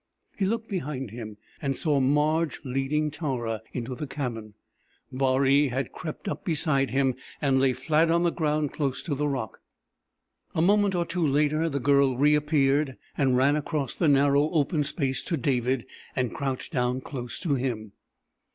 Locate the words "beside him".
6.43-7.13